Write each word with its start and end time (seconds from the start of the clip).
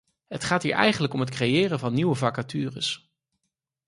Het 0.27 0.43
gaat 0.43 0.63
hier 0.63 0.73
eigenlijk 0.73 1.13
om 1.13 1.19
het 1.19 1.29
creëren 1.29 1.79
van 1.79 1.93
nieuwe 1.93 2.15
vacatures. 2.15 3.11